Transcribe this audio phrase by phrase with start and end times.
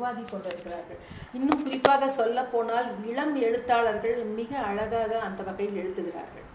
[0.00, 1.00] உருவாகி கொண்டிருக்கிறார்கள்
[1.32, 6.46] இன்னும் குறிப்பாக சொல்ல போனால் இளம் எழுத்தாளர்கள் மிக அழகாக அந்த வகையில் எழுதுகிறார்கள்.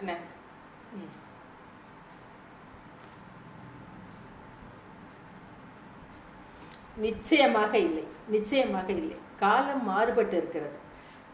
[0.00, 0.12] என்ன?
[7.04, 8.04] நிச்சயமாக இல்லை.
[8.28, 9.18] நிச்சயமாக இல்லை.
[9.42, 10.76] காலம் மாறுபட்டு இருக்கிறது.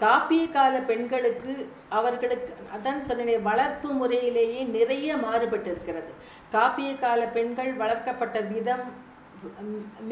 [0.00, 1.52] காப்பிய கால பெண்களுக்கு
[1.98, 6.10] அவர்களுக்கு அதான் சொன்னேன் வளர்ப்பு முறையிலேயே நிறைய மாறுபட்டு இருக்கிறது
[6.52, 8.84] காப்பிய கால பெண்கள் வளர்க்கப்பட்ட விதம்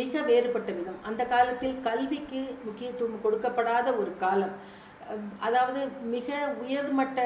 [0.01, 0.99] மிக வேறுபட்ட விதம்.
[1.03, 4.53] அந்த காலத்தில் கல்விக்கு முக்கியத்துவம் கொடுக்கப்படாத ஒரு காலம்.
[5.39, 6.29] அதாவது மிக
[6.63, 7.19] உயர்மட்ட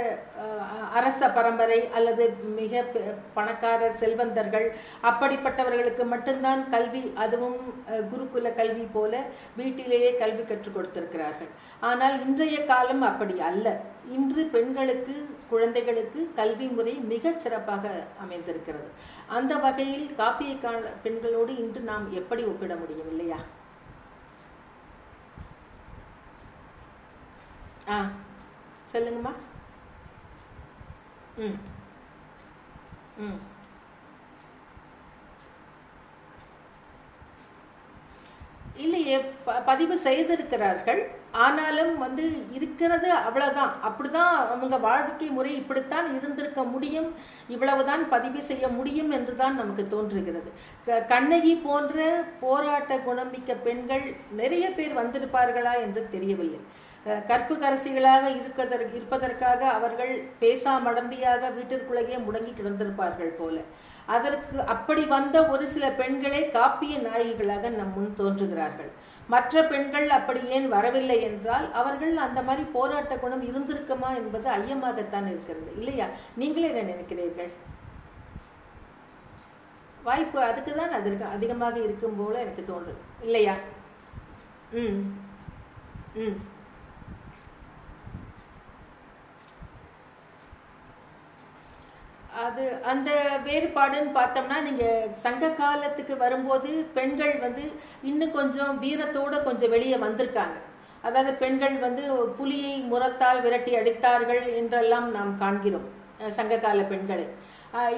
[0.93, 2.25] அரச பரம்பரை அல்லது
[2.57, 4.67] மிக பெ- பணக்காரர் செல்வந்தர்கள்
[5.03, 7.59] அப்படிப்பட்டவர்களுக்கு மட்டும்தான் கல்வி அதுவும்
[8.11, 9.15] குருகுல கல்வி போல
[9.57, 11.51] வீட்டிலேயே கல்வி கற்றுக் கொடுத்திருக்கிறார்கள்.
[11.81, 13.67] ஆனால் இன்றைய காலம் அப்படி அல்ல.
[14.09, 15.15] இன்று பெண்களுக்கு
[15.49, 17.85] குழந்தைகளுக்கு கல்வி முறை மிக சிறப்பாக
[18.21, 18.89] அமைந்திருக்கிறது.
[19.29, 23.41] அந்த வகையில் காப்பியை கால பெண்களோடு இன்று நாம் எப்படி ஒப்பிட முடியும் இல்லையா?
[27.91, 28.11] ஆ
[28.93, 29.33] சொல்லுங்கம்மா.
[31.37, 31.69] ம்.
[33.17, 33.49] ம்.
[38.77, 41.19] இல்லையே ப- பதிவு செய்திருக்கிறார்கள்.
[41.33, 47.15] ஆனாலும் வந்து இருக்கிறது அவ்வளோதான் அப்படிதான் அவங்க வாழ்க்கை முறை இப்படித்தான் இருந்திருக்க முடியும்.
[47.49, 50.53] இவ்வளவுதான் பதிவு செய்ய முடியும் என்று தான் நமக்கு தோன்றுகிறது.
[50.87, 56.61] க- கண்ணகி போன்ற போராட்ட குணமிக்க பெண்கள் நிறைய பேர் வந்திருப்பார்களா என்று தெரியவில்லை.
[57.07, 63.61] கற்புக்கரசிகளாக இருக்கதற்கு இருப்பதற்காக அவர்கள் பேசாமடம்பியாக வீட்டிற்குள்ளேயே முடங்கி கிடந்திருப்பார்கள் போல.
[64.07, 68.91] அதற்கு அப்படி வந்த ஒரு சில பெண்களே காப்பிய நாயகிகளாக நம் முன் தோன்றுகிறார்கள்.
[69.29, 75.73] மற்ற பெண்கள் அப்படி ஏன் வரவில்லை என்றால் அவர்கள் அந்த மாதிரி போராட்ட குணம் இருந்திருக்குமா என்பது ஐயமாகத்தான் இருக்கிறது.
[75.77, 76.07] இல்லையா?
[76.37, 77.51] நீங்களே என்ன நினைக்கிறீர்கள்?
[80.03, 83.55] வாய்ப்பு அதுக்கு தான் அதற்கு அதிகமாக இருக்கும் போல எனக்கு தோன்றும் இல்லையா?
[84.73, 85.17] ம்.
[86.15, 86.59] ம்.
[92.61, 93.11] அது அந்த
[93.45, 94.85] வேறுபாடுன்னு பார்த்தோம்னா நீங்க
[95.25, 97.65] சங்க காலத்துக்கு வரும்போது பெண்கள் வந்து
[98.11, 100.57] இன்னும் கொஞ்சம் வீரத்தோட கொஞ்சம் வெளியே வந்திருக்காங்க.
[101.07, 102.03] அதாவது பெண்கள் வந்து
[102.39, 105.87] புலியை முரத்தால் விரட்டி அடித்தார்கள் என்றெல்லாம் நாம் காண்கிறோம்
[106.19, 107.27] சங்க சங்ககால பெண்களை.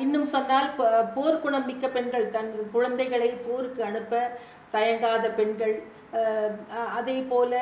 [0.03, 0.69] இன்னும் சொன்னால்
[1.17, 4.23] போர்க்குணம் மிக்க பெண்கள் தன் குழந்தைகளை போருக்கு அனுப்ப
[4.77, 5.75] தயங்காத பெண்கள்
[6.97, 7.53] அதே போல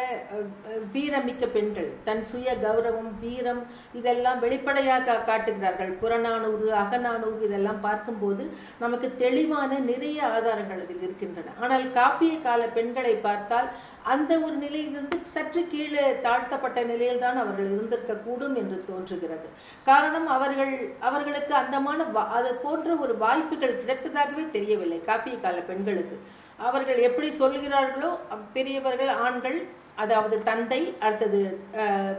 [0.94, 3.60] வீரமிக்க பெண்கள் தன் சுய கௌரவம் வீரம்
[3.98, 5.92] இதெல்லாம் வெளிப்படையாக காட்டுகிறார்கள்.
[6.00, 8.44] புறநானூறு அகநானூறு இதெல்லாம் பார்க்கும்போது
[8.82, 11.54] நமக்கு தெளிவான நிறைய ஆதாரங்கள் அதில் இருக்கின்றன.
[11.62, 13.68] ஆனால் காப்பிய கால பெண்களை பார்த்தால்
[14.14, 19.48] அந்த ஒரு நிலையிலிருந்து சற்று கீழே தாழ்த்தப்பட்ட நிலையில்தான் அவர்கள் இருந்திருக்க கூடும் என்று தோன்றுகிறது.
[19.90, 20.74] காரணம் அவர்கள்
[21.10, 25.00] அவர்களுக்கு அந்தமான அதற்கான அது போன்ற ஒரு வாய்ப்புகள் கிடைத்ததாகவே தெரியவில்லை.
[25.06, 26.16] காப்பிய கால பெண்களுக்கு.
[26.58, 28.08] அவர்கள் எப்படி சொல்கிறார்களோ
[28.52, 29.58] பெரியவர்கள் ஆண்கள்
[29.96, 31.40] அதாவது தந்தை அடுத்தது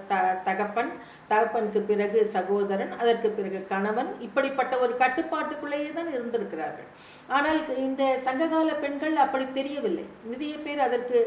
[0.07, 0.91] த- தகப்பன்
[1.29, 6.89] தகப்பனுக்கு பிறகு சகோதரன் அதற்கு பிறகு கணவன் இப்படிப்பட்ட ஒரு கட்டுப்பாட்டுக்குள்ளேயே தான் இருந்திருக்கிறார்கள்.
[7.27, 10.05] ஆனால் இந்த சங்ககால பெண்கள் அப்படி தெரியவில்லை.
[10.23, 11.17] நிறைய பேர் அதற்கு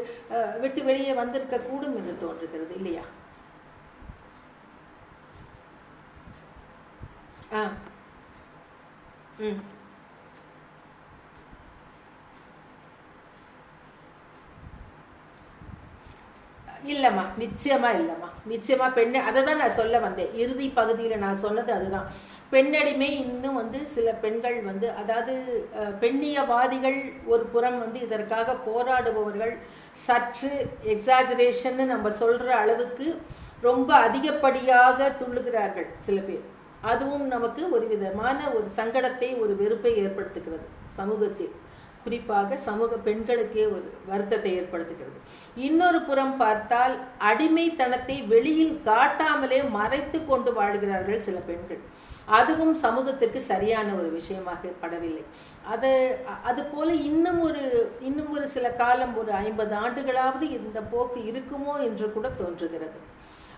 [0.61, 3.05] விட்டு வெளியே வந்திருக்க கூடும் என்று தோன்றுகிறது இல்லையா?
[7.53, 7.61] ஆ.
[16.93, 18.29] இல்லம்மா நிச்சயமா இல்லம்மா.
[18.51, 20.33] நிச்சயமா பெண்ணு அதை தான் நான் சொல்ல வந்தேன்.
[20.43, 22.07] இறுதி பகுதியில நான் சொன்னது அதுதான்.
[22.51, 25.33] பெண்ணடிமை இன்னும் வந்து சில பெண்கள் வந்து அதாவது
[26.03, 26.99] பெண்ணியவாதிகள்
[27.33, 29.53] ஒரு புறம் வந்து இதற்காக போராடுபவர்கள்
[30.05, 30.51] சற்று
[30.93, 33.07] எக்ஸாஜரேஷன் நம்ம சொல்ற அளவுக்கு
[33.61, 36.43] ரொம்ப அதிகப்படியாக துள்ளுகிறார்கள் சில பேர்.
[36.85, 41.51] அதுவும் நமக்கு ஒரு விதமான ஒரு சங்கடத்தை ஒரு வெறுப்பை ஏற்படுத்துகிறது சமூகத்தில்.
[42.03, 45.19] குறிப்பாக சமூக பெண்களுக்கே ஒரு வருத்தத்தை ஏற்படுத்துகிறது.
[45.55, 51.79] இன்னொரு புறம் பார்த்தால் அடிமைத்தனத்தை வெளியில் காட்டாமலே மறைத்து கொண்டு வாழ்கிறார்கள் சில பெண்கள்.
[52.25, 55.23] அதுவும் சமூகத்திற்கு சரியான ஒரு விஷயமாக படவில்லை.
[55.67, 61.19] அது அ- அது போல இன்னும் ஒரு இன்னும் ஒரு சில காலம் ஒரு ஐம்பது ஆண்டுகளாவது இந்த போக்கு
[61.19, 63.13] இருக்குமோ என்று கூட தோன்றுகிறது.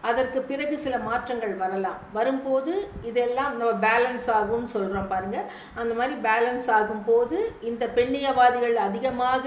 [0.09, 1.99] அதற்கு பிறகு சில மாற்றங்கள் வரலாம்.
[2.17, 2.73] வரும்போது
[3.09, 5.39] இதெல்லாம் நம்ம பேலன்ஸ் ஆகும்னு சொல்கிறோம் பாருங்க.
[5.79, 7.38] அந்த மாதிரி பேலன்ஸ் ஆகும் போது
[7.69, 9.45] இந்த பெண்ணியவாதிகள் அதிகமாக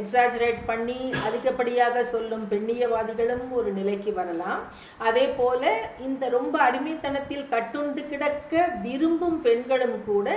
[0.00, 0.98] எக்ஸாஜரேட் பண்ணி
[1.28, 4.62] அதிகப்படியாக சொல்லும் பெண்ணியவாதிகளும் ஒரு நிலைக்கு வரலாம்.
[5.08, 5.72] அதே போல
[6.08, 10.28] இந்த ரொம்ப அடிமைத்தனத்தில் கட்டுண்டு கிடக்க விரும்பும் பெண்களும் கூட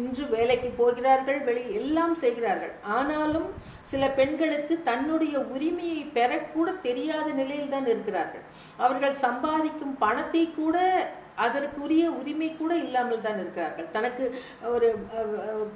[0.00, 2.74] இன்று வேலைக்கு போகிறார்கள் வெளி எல்லாம் செய்கிறார்கள்.
[2.98, 3.48] ஆனாலும்
[3.90, 8.44] சில பெண்களுக்கு தன்னுடைய உரிமையை பெறக்கூட தெரியாத நிலையில் தான் இருக்கிறார்கள்.
[8.78, 10.76] அவர்கள் சம்பாதிக்கும் பணத்தை கூட
[11.44, 13.88] அதற்குரிய உரிமை கூட இல்லாமல் தான் இருக்கிறார்கள்.
[13.92, 14.24] தனக்கு
[14.72, 14.88] ஒரு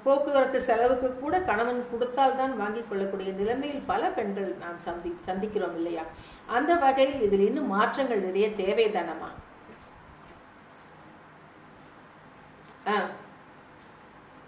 [0.05, 6.05] போக்குவரத்து செலவுக்கு கூட கணவன் கொடுத்தால் தான் வாங்கிக் கொள்ளக்கூடிய நிலைமையில் பல பெண்கள் நாம் சந்தி சந்திக்கிறோம் இல்லையா?
[6.56, 9.31] அந்த வகையில் இதில் இன்னும் மாற்றங்கள் நிறைய தேவைதானம்மா
[12.87, 12.94] ஆ.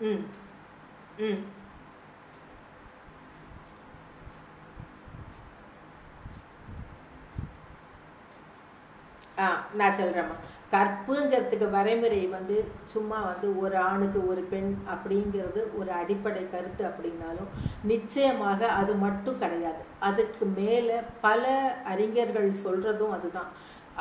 [0.04, 0.22] ம்.
[1.20, 1.40] ம்.
[9.42, 9.46] ஆ
[9.78, 10.36] நான் சொல்கிறேம்மா
[10.72, 12.56] கற்புங்கிறதுக்கு வரைமுறை வந்து
[12.92, 17.52] சும்மா வந்து ஒரு ஆணுக்கு ஒரு பெண் அப்படிங்கிறது ஒரு அடிப்படை கருத்து அப்படின்னாலும்
[17.92, 19.82] நிச்சயமாக அது மட்டும் கிடையாது.
[20.08, 21.54] அதுக்கு மேலே பல
[21.92, 23.52] அறிஞர்கள் சொல்கிறதும் அதுதான்.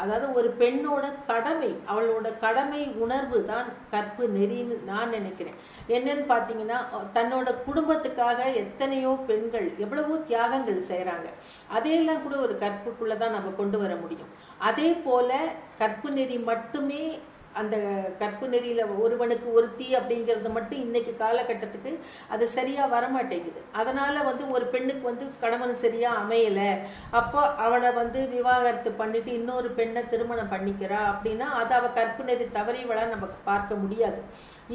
[0.01, 5.57] அதாவது ஒரு பெண்ணோட கடமை அவளோட கடமை உணர்வு தான் கற்பு நெறின்னு நான் நினைக்கிறேன்.
[5.95, 6.79] என்னன்னு பார்த்தீங்கன்னா
[7.17, 11.27] தன்னோட குடும்பத்துக்காக எத்தனையோ பெண்கள் எவ்வளவோ தியாகங்கள் செய்கிறாங்க
[11.77, 14.31] அதையெல்லாம் கூட ஒரு கற்புக்குள்ளே தான் நம்ம கொண்டு வர முடியும்.
[14.69, 15.29] அதே போல
[15.81, 17.03] கற்பு நெறி மட்டுமே
[17.61, 17.75] அந்த
[18.19, 21.91] கற்பு நெறியில ஒருவனுக்கு ஒருத்தி அப்படிங்கிறது மட்டும் இன்னைக்கு காலகட்டத்துக்கு
[22.33, 23.59] அது சரியா வரமாட்டேங்குது.
[23.79, 26.61] அதனால வந்து ஒரு பெண்ணுக்கு வந்து கணவன் சரியா அமையல.
[27.19, 33.05] அப்போ அவனை வந்து விவாகரத்து பண்ணிட்டு இன்னொரு பெண்ணை திருமணம் பண்ணிக்கிறா அப்படின்னா அது அவ கற்பு நெறி தவறிவளா
[33.15, 34.21] நமக்கு பார்க்க முடியாது.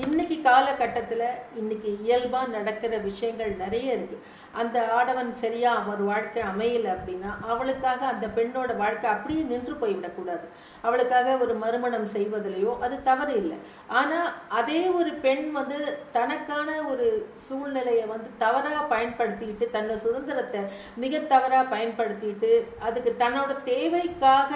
[0.03, 1.29] இன்னைக்கு காலகட்டத்தில்
[1.61, 4.17] இன்னைக்கு இயல்பாக நடக்கிற விஷயங்கள் நிறைய இருக்கு.
[4.61, 10.47] அந்த ஆடவன் சரியா ஒரு வாழ்க்கை அமையல அப்படின்னா அவளுக்காக அந்த பெண்ணோட வாழ்க்கை அப்படியே நின்று போய்விடக்கூடாது
[10.87, 13.59] அவளுக்காக ஒரு மறுமணம் செய்வதிலையோ அது தவறு இல்லை.
[14.01, 14.29] ஆனால்
[14.61, 15.79] அதே ஒரு பெண் வந்து
[16.17, 17.07] தனக்கான ஒரு
[17.47, 20.63] சூழ்நிலையை வந்து தவறாக பயன்படுத்திக்கிட்டு தன்னோட சுதந்திரத்தை
[21.05, 22.53] மிக தவறாக பயன்படுத்திட்டு
[22.89, 24.53] அதுக்கு தன்னோட தேவைக்காக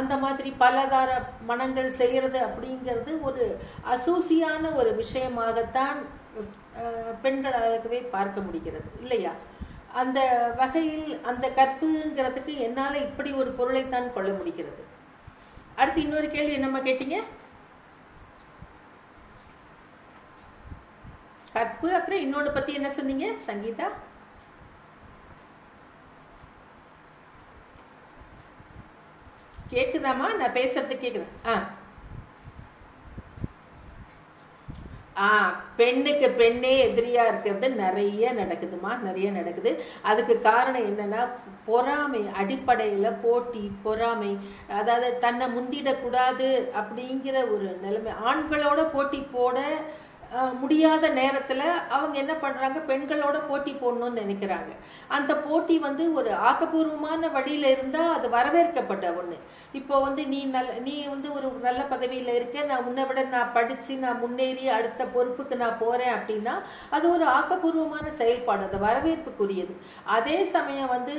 [0.00, 1.10] அந்த மாதிரி பலதார
[1.50, 3.44] மனங்கள் செய்கிறது அப்படிங்கிறது ஒரு
[3.94, 6.00] அசூசியான ஒரு விஷயமாகத்தான்
[7.24, 9.32] பெண்களாகவே பார்க்க முடிகிறது இல்லையா?
[10.00, 10.20] அந்த
[10.60, 14.82] வகையில் அந்த கற்புங்கிறதுக்கு என்னால் இப்படி ஒரு பொருளைத்தான் கொள்ள முடிகிறது.
[15.80, 17.18] அடுத்து இன்னொரு கேள்வி என்னம்மா கேட்டீங்க?
[21.54, 23.26] கற்பு அப்புறம் இன்னொன்று பற்றி என்ன சொன்னீங்க?
[23.48, 23.88] சங்கீதா?
[30.00, 30.36] கேக்குதாம்மா?
[30.36, 31.22] நான் பேசுறது கேக்குது?
[31.46, 31.58] ஆ.
[35.18, 39.82] ஆ பெண்ணுக்கு பெண்ணே எதிரியா இருக்கிறது நிறைய நடக்குதுமா நிறைய நடக்குது.
[40.02, 41.28] அதுக்கு காரணம் என்னன்னா
[41.64, 44.38] பொறாமை அடிப்படையில போட்டி பொறாமை
[44.78, 46.48] அதாவது தன்னை முந்திடக்கூடாது
[46.80, 48.12] அப்படிங்கிற ஒரு நிலைமை.
[48.24, 49.60] ஆண்களோட போட்டி போட
[50.60, 52.78] முடியாத நேரத்துல அவங்க என்ன பண்றாங்க?
[52.78, 54.72] பெண்களோட போட்டி போடணும்னு நினைக்கிறாங்க.
[55.08, 59.38] அந்த போட்டி வந்து ஒரு ஆக்கப்பூர்வமான வழியில இருந்தா அது வரவேற்கப்பட்ட ஒண்ணு.
[59.78, 63.94] இப்போ வந்து நீ நல்ல நீ வந்து ஒரு நல்ல பதவியில் இருக்க நான் உன்னை விட நான் படித்து
[64.04, 66.54] நான் முன்னேறி அடுத்த பொறுப்புக்கு நான் போகிறேன் அப்படின்னா
[66.96, 69.74] அது ஒரு ஆக்கப்பூர்வமான செயல்பாடு அது வரவேற்புக்குரியது.
[70.16, 71.14] அதே சமயம் வந்து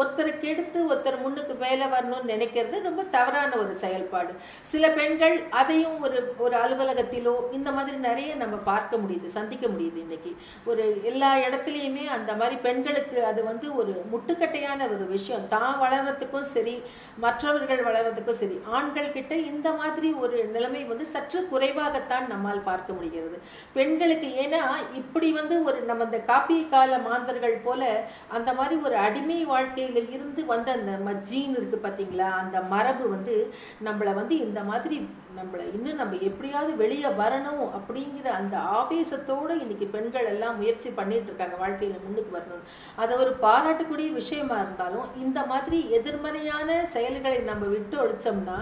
[0.00, 4.32] ஒருத்தரை கெடுத்து ஒருத்தர் முன்னுக்கு மேலே வரணும்னு நினைக்கிறது ரொம்ப தவறான ஒரு செயல்பாடு.
[4.72, 10.32] சில பெண்கள் அதையும் ஒரு ஒரு அலுவலகத்திலோ இந்த மாதிரி நிறைய நம்ம பார்க்க முடியுது சந்திக்க முடியுது இன்னைக்கு.
[10.70, 15.46] ஒரு எல்லா இடத்துலையுமே அந்த மாதிரி பெண்களுக்கு அது வந்து ஒரு முட்டுக்கட்டையான ஒரு விஷயம்.
[15.54, 16.76] தான் வளர்றதுக்கும் சரி
[17.26, 23.36] மற்றவர்கள் வளர்றதுக்கும் சரி ஆண்கள் கிட்ட இந்த மாதிரி ஒரு நிலைமை வந்து சற்று குறைவாகத்தான் நம்மால் பார்க்க முடிகிறது.
[23.74, 24.62] பெண்களுக்கு ஏன்னா
[24.94, 27.82] இப்படி வந்து ஒரு நம்ம இந்த காப்பிய கால மாந்தர்கள் போல
[28.36, 33.36] அந்த மாதிரி ஒரு அடிமை வாழ்க்கையில இருந்து வந்த அந்த ஜீன் இருக்கு பார்த்தீங்களா அந்த மரபு வந்து
[33.84, 34.96] நம்மளை வந்து இந்த மாதிரி
[35.38, 41.56] நம்மளை இன்னும் நம்ம எப்படியாவது வெளியே வரணும் அப்படிங்கிற அந்த ஆவேசத்தோடு இன்னைக்கு பெண்கள் எல்லாம் முயற்சி பண்ணிட்டு இருக்காங்க
[41.56, 42.64] வாழ்க்கையில முன்னுக்கு வரணும்
[42.96, 48.58] அதை ஒரு பாராட்டக்கூடிய விஷயமா இருந்தாலும் இந்த மாதிரி எதிர்மறையான செயல்களை நம்ம விட்டு ஒழிச்சோம்னா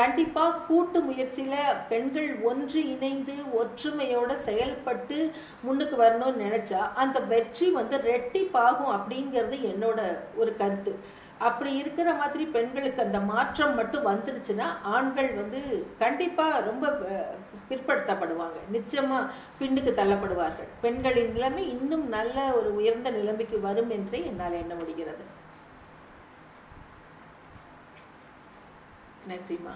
[0.00, 1.54] கண்டிப்பா கூட்டு முயற்சியில
[1.90, 5.18] பெண்கள் ஒன்று இணைந்து ஒற்றுமையோட செயல்பட்டு
[5.66, 10.00] முன்னுக்கு வரணும்னு நினைச்சா அந்த வெற்றி வந்து ரெட்டிப்பாகும் அப்படிங்கிறது என்னோட
[10.40, 10.94] ஒரு கருத்து.
[11.46, 15.60] அப்படி இருக்கிற மாதிரி பெண்களுக்கு அந்த மாற்றம் மட்டும் வந்துருச்சுன்னா ஆண்கள் வந்து
[16.02, 16.92] கண்டிப்பா ரொம்ப
[17.70, 18.58] பிற்படுத்தப்படுவாங்க.
[18.76, 19.18] நிச்சயமா
[19.60, 20.70] பின்னுக்கு தள்ளப்படுவார்கள்.
[20.84, 25.24] பெண்களின் நிலைமை இன்னும் நல்ல ஒரு உயர்ந்த நிலைமைக்கு வரும் என்றே என்னால் எண்ண முடிகிறது.
[29.26, 29.74] நன்றிம்மா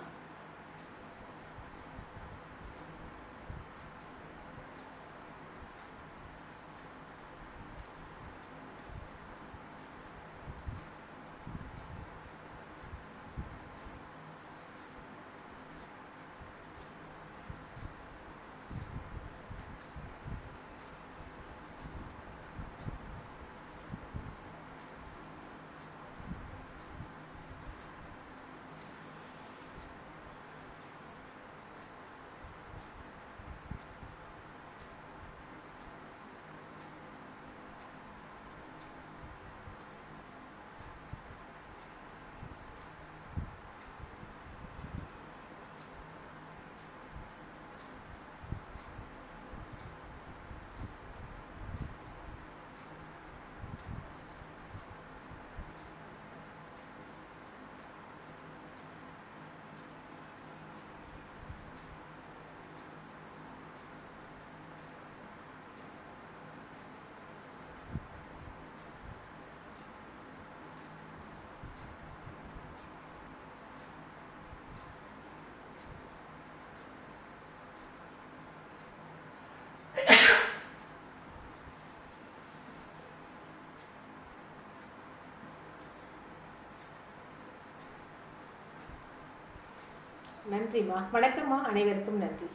[90.49, 91.05] நன்றிம்மா.
[91.13, 91.63] வணக்கம்மா.
[91.63, 92.51] அனைவருக்கும் நன்றி.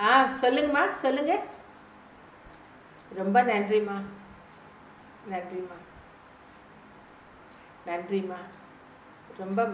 [0.00, 0.94] ஆ சொல்லுங்கம்மா.
[0.94, 1.40] சொல்லுங்க.
[3.14, 4.02] ரொம்ப நன்றிம்மா.
[5.30, 5.76] நன்றிம்மா.
[7.86, 8.36] நன்றிம்மா.
[9.38, 9.68] ரொம்ப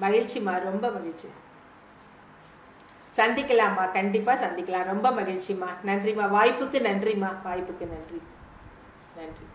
[0.00, 0.60] மகிழ்ச்சிம்மா.
[0.60, 1.28] ரொம்ப மகிழ்ச்சி.
[3.16, 3.92] சந்திக்கலாம்மா.
[3.92, 4.84] கண்டிப்பாக சந்திக்கலாம்.
[4.84, 5.68] ரொம்ப மகிழ்ச்சிம்மா.
[5.86, 6.28] நன்றிம்மா.
[6.28, 7.42] வாய்ப்புக்கு நன்றிம்மா.
[7.42, 8.22] வாய்ப்புக்கு நன்றி.
[9.16, 9.46] நன்றி.